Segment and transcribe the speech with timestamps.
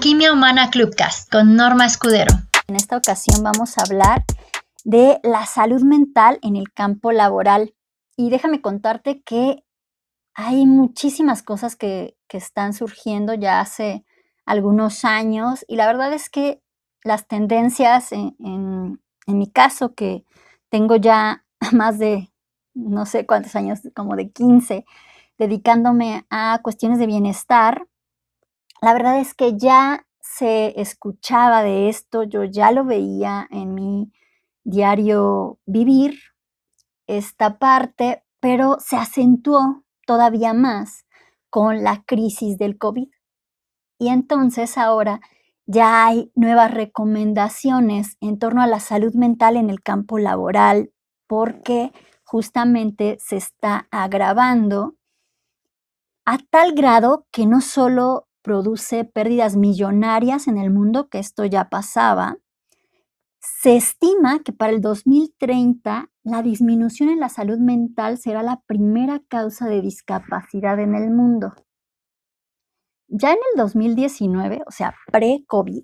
[0.00, 2.34] Alquimia Humana Clubcast con Norma Escudero.
[2.68, 4.24] En esta ocasión vamos a hablar
[4.82, 7.74] de la salud mental en el campo laboral.
[8.16, 9.62] Y déjame contarte que
[10.32, 14.06] hay muchísimas cosas que, están surgiendo ya hace
[14.46, 16.62] algunos años y la verdad es que
[17.04, 20.24] las tendencias en, en mi caso, que
[20.70, 22.32] tengo ya más de
[22.72, 24.86] no sé cuántos años, como de 15,
[25.36, 27.86] dedicándome a cuestiones de bienestar,
[28.82, 34.12] la verdad es que ya se escuchaba de esto, yo ya lo veía en mi
[34.64, 36.18] diario vivir,
[37.06, 41.06] esta parte, pero se acentuó todavía más
[41.50, 43.08] con la crisis del COVID.
[43.98, 45.20] Y entonces ahora
[45.66, 50.92] ya hay nuevas recomendaciones en torno a la salud mental en el campo laboral
[51.26, 51.92] porque
[52.24, 54.94] justamente se está agravando
[56.24, 61.68] a tal grado que no solo produce pérdidas millonarias en el mundo, que esto ya
[61.68, 62.38] pasaba.
[63.40, 69.20] Se estima que para el 2030 la disminución en la salud mental será la primera
[69.28, 71.54] causa de discapacidad en el mundo.
[73.08, 75.82] Ya en el 2019, o sea, pre-COVID,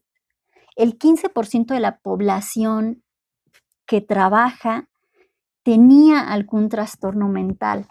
[0.77, 3.03] el 15% de la población
[3.87, 4.89] que trabaja
[5.65, 7.89] tenía algún trastorno mental.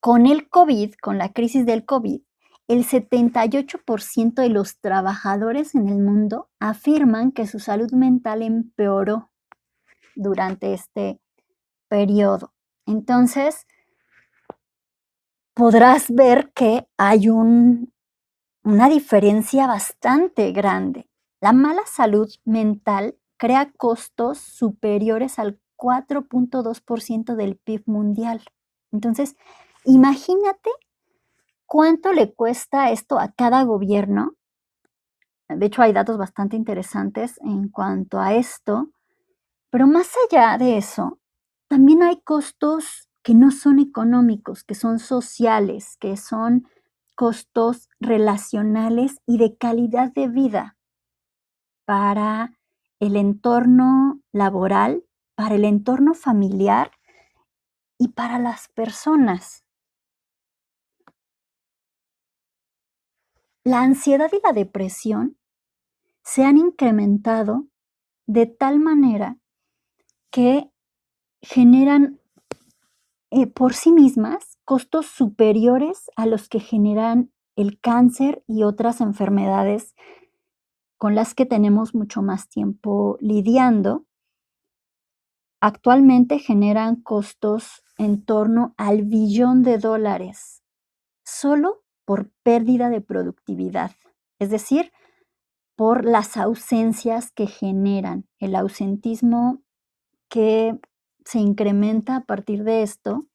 [0.00, 2.22] Con el COVID, con la crisis del COVID,
[2.68, 9.30] el 78% de los trabajadores en el mundo afirman que su salud mental empeoró
[10.14, 11.20] durante este
[11.88, 12.54] periodo.
[12.86, 13.66] Entonces,
[15.54, 21.08] podrás ver que hay una diferencia bastante grande.
[21.40, 28.42] La mala salud mental crea costos superiores al 4.2% del PIB mundial.
[28.92, 29.36] Entonces,
[29.84, 30.70] imagínate
[31.72, 34.34] ¿Cuánto le cuesta esto a cada gobierno?
[35.48, 38.90] De hecho, hay datos bastante interesantes en cuanto a esto,
[39.70, 41.18] pero más allá de eso,
[41.68, 46.68] también hay costos que no son económicos, que son sociales, que son
[47.16, 50.76] costos relacionales y de calidad de vida
[51.86, 52.52] para
[53.00, 56.90] el entorno laboral, para el entorno familiar
[57.96, 59.64] y para las personas.
[63.64, 65.38] La ansiedad y la depresión
[66.24, 67.68] se han incrementado
[68.26, 69.38] de tal manera
[70.30, 70.70] que
[71.40, 72.20] generan
[73.30, 79.94] eh, por sí mismas costos superiores a los que generan el cáncer y otras enfermedades
[80.98, 84.06] con las que tenemos mucho más tiempo lidiando.
[85.60, 90.62] Actualmente generan costos en torno al billón de dólares
[91.24, 93.92] solo por pérdida de productividad,
[94.38, 94.92] es decir,
[95.76, 99.62] por las ausencias que generan, el ausentismo
[100.28, 100.78] que
[101.24, 103.26] se incrementa a partir de esto,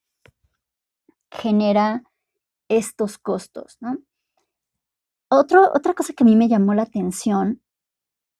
[1.30, 2.04] genera
[2.68, 3.78] estos costos.
[5.30, 7.62] otra cosa que a mí me llamó la atención,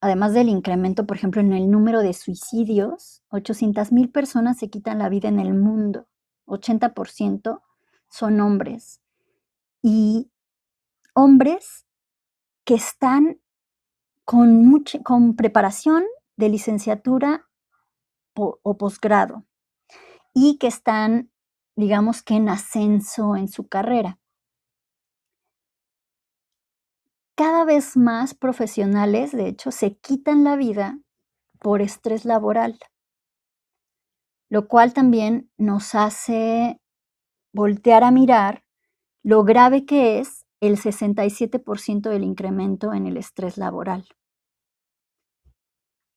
[0.01, 4.99] además del incremento, por ejemplo, en el número de suicidios, 800 mil personas se quitan
[4.99, 6.07] la vida en el mundo,
[6.47, 7.61] 80%
[8.09, 9.01] son hombres
[9.91, 10.31] y
[11.15, 11.87] hombres
[12.67, 13.41] que están
[14.27, 16.05] con, mucha, con preparación
[16.37, 17.49] de licenciatura
[18.35, 19.47] o posgrado
[20.35, 21.33] y que están,
[21.75, 24.21] digamos que en ascenso en su carrera.
[27.35, 30.99] Cada vez más profesionales, de hecho, se quitan la vida
[31.61, 32.79] por estrés laboral,
[34.51, 36.79] lo cual también nos hace
[37.55, 38.68] voltear a mirar
[39.29, 44.09] lo grave que es el 67% del incremento en el estrés laboral.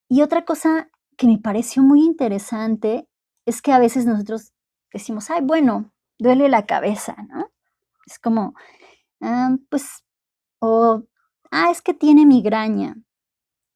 [0.08, 3.10] Y otra cosa que me pareció muy interesante
[3.46, 4.54] es que a veces nosotros
[4.94, 7.52] decimos, ay, bueno, duele la cabeza, ¿no?
[8.08, 8.54] Es como,
[9.20, 10.06] ah, pues,
[10.60, 11.04] o,
[11.52, 12.96] ah, es que tiene migraña.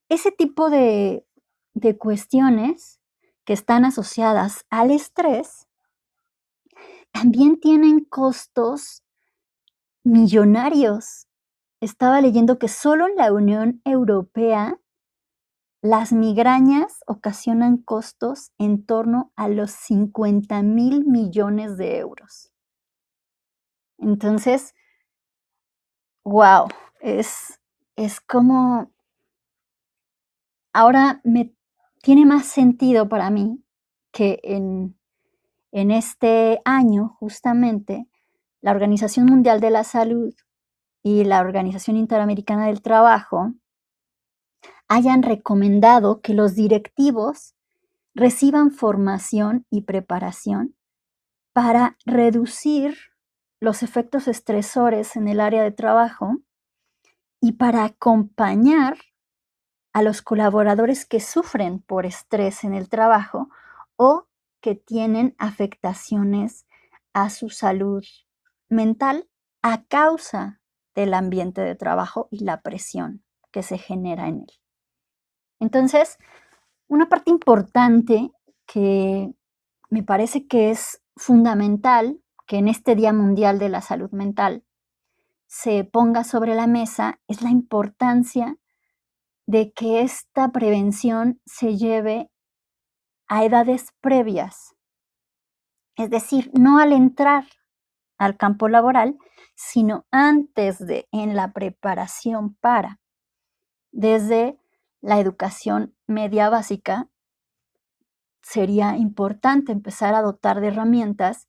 [0.07, 1.27] Ese tipo de,
[1.73, 3.01] de cuestiones
[3.43, 5.67] que están asociadas al estrés
[7.11, 9.04] también tienen costos
[10.05, 11.27] millonarios.
[11.81, 14.79] Estaba leyendo que solo en la Unión Europea
[15.81, 22.51] las migrañas ocasionan costos en torno a los 50 mil millones de euros.
[23.99, 24.73] Entonces,
[26.23, 26.67] wow,
[27.01, 27.59] es,
[27.95, 28.91] es como,
[30.73, 31.53] ahora me
[32.01, 33.63] tiene más sentido para mí
[34.11, 34.97] que en,
[35.71, 38.07] en este año justamente
[38.65, 40.33] la Organización Mundial de la Salud
[41.03, 43.53] y la Organización Interamericana del Trabajo
[44.87, 47.53] hayan recomendado que los directivos
[48.15, 50.75] reciban formación y preparación
[51.53, 52.97] para reducir
[53.59, 56.37] los efectos estresores en el área de trabajo
[57.39, 58.97] y para acompañar
[59.93, 63.47] a los colaboradores que sufren por estrés en el trabajo
[63.95, 64.25] o
[64.59, 66.65] que tienen afectaciones
[67.13, 68.03] a su salud
[68.69, 69.29] mental
[69.61, 70.61] a causa
[70.93, 74.53] del ambiente de trabajo y la presión que se genera en él.
[75.59, 76.17] Entonces,
[76.87, 78.31] una parte importante
[78.65, 79.33] que
[79.89, 84.63] me parece que es fundamental que en este Día Mundial de la Salud Mental
[85.47, 88.57] se ponga sobre la mesa es la importancia
[89.47, 92.29] de que esta prevención se lleve
[93.27, 94.75] a edades previas,
[95.95, 97.45] es decir, no al entrar
[98.17, 99.17] al campo laboral,
[99.55, 102.99] sino antes de, en la preparación para,
[103.91, 104.59] desde
[105.01, 107.09] la educación media básica,
[108.41, 111.47] sería importante empezar a dotar de herramientas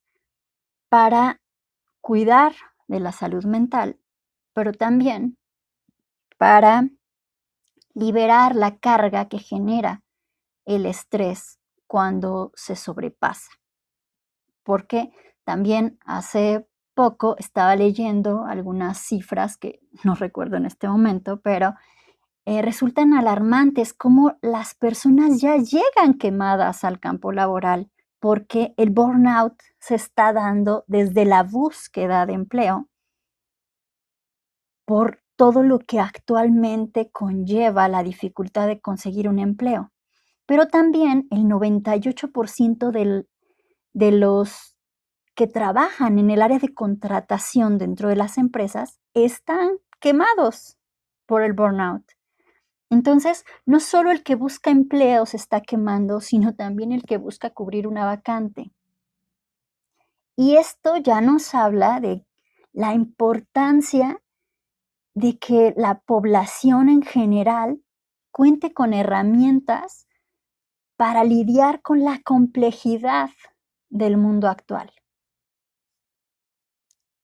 [0.89, 1.41] para
[2.01, 2.53] cuidar
[2.87, 3.99] de la salud mental,
[4.53, 5.37] pero también
[6.37, 6.89] para
[7.93, 10.03] liberar la carga que genera
[10.65, 13.51] el estrés cuando se sobrepasa.
[14.63, 15.11] Porque
[15.47, 21.73] también hace poco estaba leyendo algunas cifras que no recuerdo en este momento, pero
[22.45, 27.89] eh, resultan alarmantes cómo las personas ya llegan quemadas al campo laboral
[28.19, 32.89] porque el burnout se está dando desde la búsqueda de empleo
[34.85, 39.93] por todo lo que actualmente conlleva la dificultad de conseguir un empleo.
[40.45, 43.25] Pero también el 98%
[43.93, 44.76] de los
[45.37, 49.69] que trabajan en el área de contratación dentro de las empresas están
[49.99, 50.79] quemados
[51.27, 52.03] por el burnout.
[52.89, 57.51] Entonces, no solo el que busca empleo se está quemando, sino también el que busca
[57.51, 58.71] cubrir una vacante.
[60.35, 62.25] Y esto ya nos habla de
[62.73, 64.19] la importancia
[65.13, 67.79] de que la población en general
[68.31, 70.07] cuente con herramientas
[70.95, 73.29] para lidiar con la complejidad
[73.89, 74.91] del mundo actual.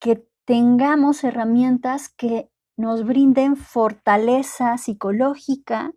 [0.03, 5.93] Que tengamos herramientas que nos brinden fortaleza psicológica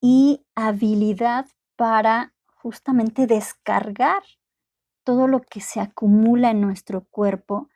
[0.00, 4.22] y habilidad para justamente descargar
[5.02, 7.68] todo lo que se acumula en nuestro cuerpo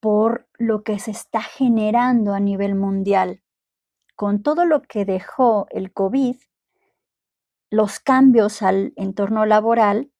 [0.00, 3.42] por lo que se está generando a nivel mundial.
[4.14, 6.36] Con todo lo que dejó el COVID,
[7.70, 10.10] los cambios al entorno laboral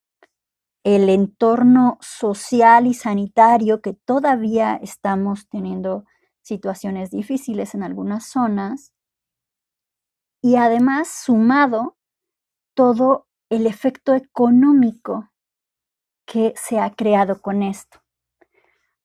[0.87, 6.05] el entorno social y sanitario que todavía estamos teniendo
[6.41, 8.93] situaciones difíciles en algunas zonas
[10.41, 11.97] y además sumado
[12.73, 15.29] todo el efecto económico
[16.25, 17.99] que se ha creado con esto.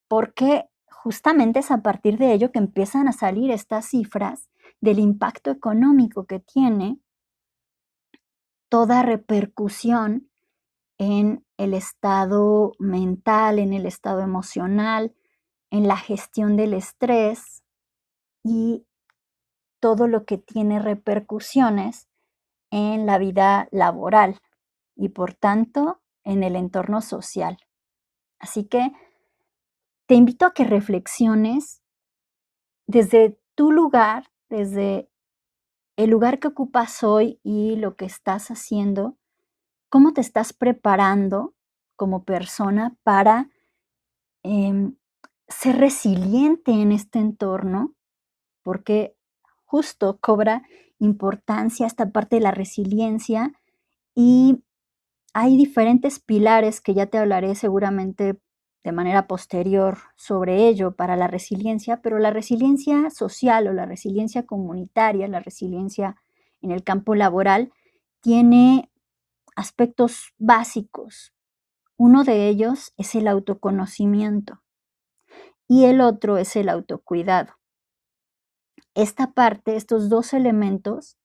[0.07, 4.51] Porque justamente es a partir de ello que empiezan a salir estas cifras
[4.81, 7.01] del impacto económico que tiene
[8.69, 10.29] toda repercusión
[11.03, 15.13] en el estado mental, en el estado emocional,
[15.69, 17.65] en la gestión del estrés
[18.45, 18.87] y
[19.81, 22.09] todo lo que tiene repercusiones
[22.71, 24.39] en la vida laboral
[24.95, 27.59] y por tanto en el entorno social.
[28.39, 28.93] Así que
[30.07, 31.83] te invito a que reflexiones
[32.87, 35.11] desde tu lugar, desde
[35.97, 39.19] el lugar que ocupas hoy y lo que estás haciendo,
[39.93, 41.53] cómo te estás preparando
[41.97, 43.51] como persona para
[44.43, 44.97] em,
[45.49, 47.95] ser resiliente en este entorno,
[48.63, 49.15] porque
[49.67, 50.63] justo cobra
[50.99, 53.53] importancia esta parte de la resiliencia
[54.15, 54.65] y
[55.35, 58.41] hay diferentes pilares que ya te hablaré seguramente
[58.85, 64.47] de manera posterior sobre ello para la resiliencia, pero la resiliencia social o la resiliencia
[64.47, 66.17] comunitaria, la resiliencia
[66.63, 67.75] en el campo laboral,
[68.23, 68.89] tiene
[69.57, 71.33] aspectos básicos.
[71.97, 74.63] Uno de ellos es el autoconocimiento
[75.69, 77.55] y el otro es el autocuidado.
[78.95, 81.17] Esta parte, estos dos elementos,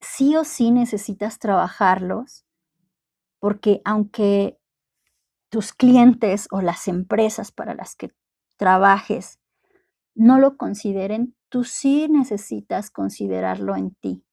[0.00, 2.44] sí o sí necesitas trabajarlos
[3.38, 4.58] porque aunque
[5.48, 8.12] tus clientes o las empresas para las que
[8.56, 9.40] trabajes
[10.14, 14.24] no lo consideren, tú sí necesitas considerarlo en ti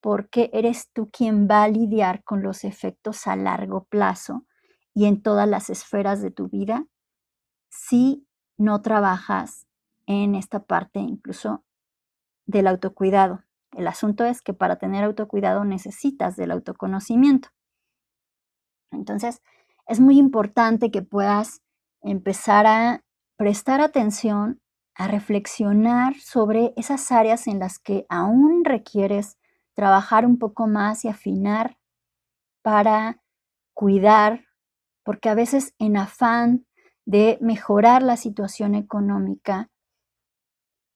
[0.00, 4.46] porque eres tú quien va a lidiar con los efectos a largo plazo
[4.94, 6.86] y en todas las esferas de tu vida
[7.70, 8.26] si
[8.56, 9.66] no trabajas
[10.06, 11.64] en esta parte incluso
[12.46, 13.44] del autocuidado.
[13.72, 17.50] El asunto es que para tener autocuidado necesitas del autoconocimiento.
[18.90, 19.42] Entonces,
[19.86, 21.62] es muy importante que puedas
[22.00, 23.04] empezar a
[23.36, 24.60] prestar atención,
[24.94, 29.36] a reflexionar sobre esas áreas en las que aún requieres
[29.78, 31.78] trabajar un poco más y afinar
[32.62, 33.22] para
[33.74, 34.44] cuidar,
[35.04, 36.66] porque a veces en afán
[37.06, 39.70] de mejorar la situación económica,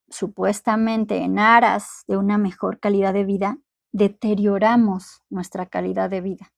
[0.09, 3.59] supuestamente en aras de una mejor calidad de vida,
[3.93, 6.53] deterioramos nuestra calidad de vida.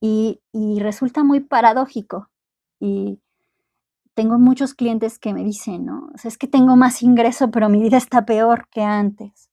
[0.00, 0.40] Y,
[0.80, 2.30] resulta muy paradójico.
[2.80, 3.20] Y
[4.14, 6.08] tengo muchos clientes que me dicen, ¿no?
[6.24, 9.47] es que tengo más ingreso, pero mi vida está peor que antes.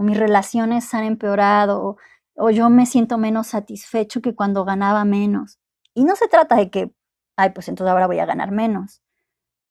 [0.00, 1.98] O mis relaciones han empeorado,
[2.34, 5.58] o, yo me siento menos satisfecho que cuando ganaba menos.
[5.92, 6.94] Y no se trata de que,
[7.36, 9.02] ay, pues entonces ahora voy a ganar menos,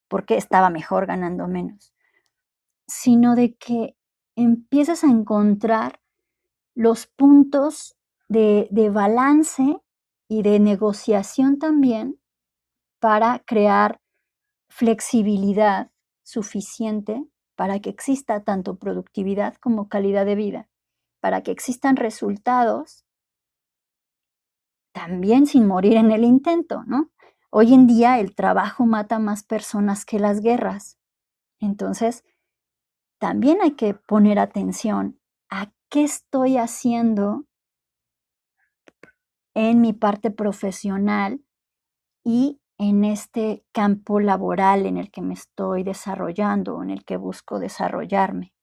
[0.07, 1.95] porque estaba mejor ganando menos,
[2.85, 3.97] sino de que
[4.35, 5.99] empieces a encontrar
[6.75, 9.81] los puntos de, de balance
[10.27, 12.19] y de negociación también
[12.99, 13.99] para crear
[14.69, 15.89] flexibilidad
[16.21, 17.25] suficiente
[17.59, 20.69] para que exista tanto productividad como calidad de vida,
[21.19, 23.03] para que existan resultados
[24.93, 27.11] también sin morir en el intento, ¿no?
[27.49, 30.97] Hoy en día el trabajo mata más personas que las guerras.
[31.59, 32.23] Entonces,
[33.19, 37.43] también hay que poner atención a qué estoy haciendo
[39.53, 41.43] en mi parte profesional
[42.23, 47.59] y en este campo laboral en el que me estoy desarrollando, en el que busco
[47.59, 48.53] desarrollarme.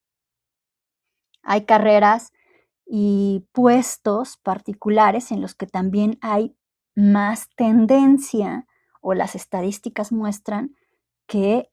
[1.42, 2.32] Hay carreras
[2.86, 6.56] y puestos particulares en los que también hay
[6.96, 8.66] más tendencia
[9.02, 10.74] o las estadísticas muestran
[11.26, 11.70] que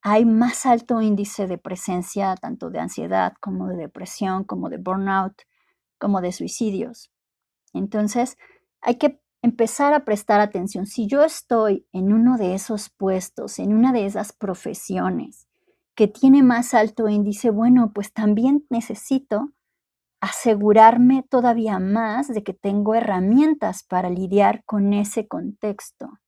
[0.00, 5.42] hay más alto índice de presencia tanto de ansiedad como de depresión, como de burnout,
[5.98, 7.12] como de suicidios.
[7.74, 8.38] Entonces,
[8.80, 10.86] hay que empezar a prestar atención.
[10.86, 15.48] Si yo estoy en uno de esos puestos, en una de esas profesiones
[15.94, 19.52] que tiene más alto índice, bueno, pues también necesito
[20.20, 26.20] asegurarme todavía más de que tengo herramientas para lidiar con ese contexto.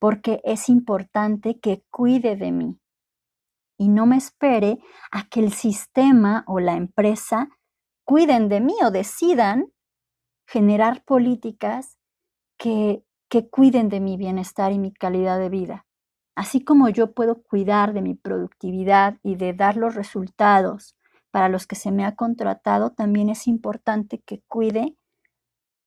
[0.00, 2.78] Porque es importante que cuide de mí
[3.76, 4.78] y no me espere
[5.10, 7.50] a que el sistema o la empresa
[8.04, 9.71] cuiden de mí o decidan
[10.46, 11.98] generar políticas
[12.58, 15.86] que, que cuiden de mi bienestar y mi calidad de vida.
[16.34, 20.96] Así como yo puedo cuidar de mi productividad y de dar los resultados
[21.30, 24.96] para los que se me ha contratado, también es importante que cuide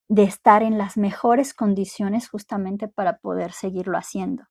[0.08, 4.44] de estar en las mejores condiciones justamente para poder seguirlo haciendo.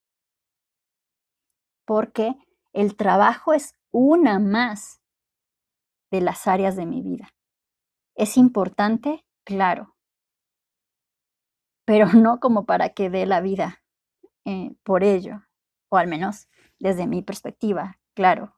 [1.85, 2.35] Porque
[2.73, 5.01] el trabajo es una más
[6.11, 7.29] de las áreas de mi vida.
[8.17, 9.25] ¿Es importante?
[9.45, 9.94] Claro.
[11.85, 13.83] Pero no como para que dé la vida
[14.45, 15.43] eh, por ello,
[15.89, 16.49] o al menos
[16.79, 18.55] desde mi perspectiva, claro.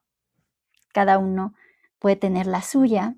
[0.93, 1.53] Cada uno
[1.99, 3.15] puede tener la suya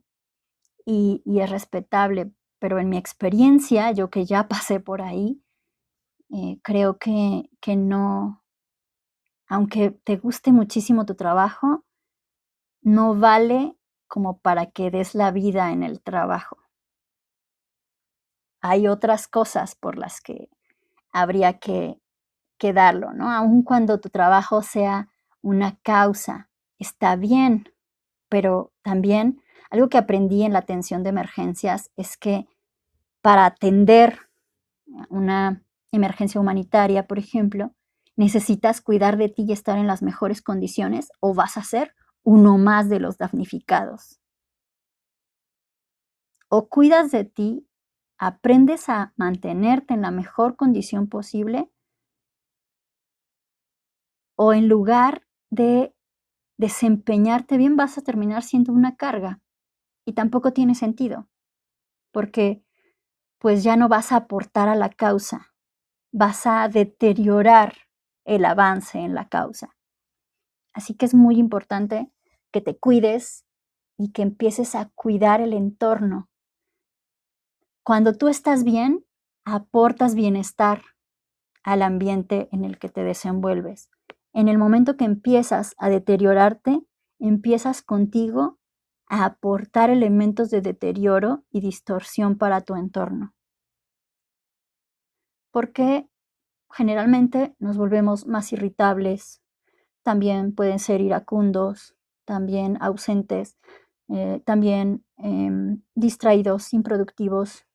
[0.85, 5.41] y, es respetable, pero en mi experiencia, yo que ya pasé por ahí,
[6.31, 8.43] eh, creo que, que no,
[9.47, 11.85] aunque te guste muchísimo tu trabajo,
[12.81, 13.75] no vale
[14.07, 16.57] como para que des la vida en el trabajo.
[18.61, 20.49] Hay otras cosas por las que
[21.11, 21.99] habría que,
[22.57, 23.31] que darlo, ¿no?
[23.31, 25.09] Aun cuando tu trabajo sea
[25.41, 27.71] una causa, está bien,
[28.27, 32.47] pero también algo que aprendí en la atención de emergencias es que
[33.21, 34.19] para atender
[35.09, 37.73] una emergencia humanitaria, por ejemplo,
[38.15, 42.57] necesitas cuidar de ti y estar en las mejores condiciones o vas a ser uno
[42.57, 44.19] más de los damnificados.
[46.49, 47.68] O cuidas de ti,
[48.19, 51.71] aprendes a mantenerte en la mejor condición posible,
[54.35, 55.93] o en lugar de
[56.57, 59.41] desempeñarte bien vas a terminar siendo una carga.
[60.05, 61.29] Y tampoco tiene sentido,
[62.11, 62.63] porque
[63.39, 65.53] pues ya no vas a aportar a la causa,
[66.11, 67.75] vas a deteriorar
[68.25, 69.75] el avance en la causa.
[70.73, 72.11] Así que es muy importante
[72.51, 73.45] que te cuides
[73.97, 76.29] y que empieces a cuidar el entorno.
[77.89, 79.03] Cuando tú estás bien,
[79.45, 80.83] aportas bienestar
[81.63, 83.89] al ambiente en el que te desenvuelves.
[84.31, 86.83] En el momento que empiezas a deteriorarte,
[87.17, 88.59] empiezas contigo
[89.07, 93.33] a aportar elementos de deterioro y distorsión para tu entorno.
[95.49, 96.07] Porque
[96.69, 99.41] generalmente nos volvemos más irritables,
[100.03, 103.57] también pueden ser iracundos, también ausentes,
[104.09, 107.65] eh, también em, distraídos, improductivos,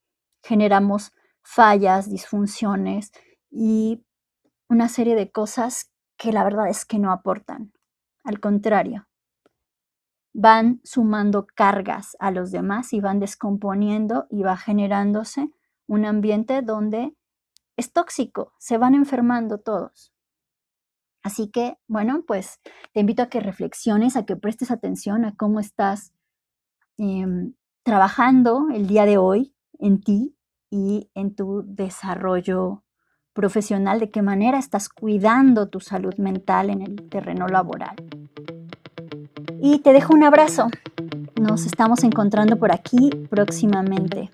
[0.45, 1.11] generamos
[1.41, 3.11] fallas, disfunciones
[3.49, 4.05] y
[4.69, 7.73] una serie de cosas que la verdad es que no aportan.
[8.23, 9.07] Al contrario,
[10.33, 15.49] van sumando cargas a los demás y van descomponiendo y va generándose
[15.87, 17.15] un ambiente donde
[17.75, 20.13] es tóxico, se van enfermando todos.
[21.23, 22.59] Así que, bueno, pues
[22.93, 26.13] te invito a que reflexiones, a que prestes atención a cómo estás
[26.97, 30.34] em, trabajando el día de hoy en ti
[30.69, 32.83] y en tu desarrollo
[33.33, 37.95] profesional, de qué manera estás cuidando tu salud mental en el terreno laboral.
[39.61, 40.67] Y te dejo un abrazo.
[41.39, 44.31] Nos estamos encontrando por aquí próximamente.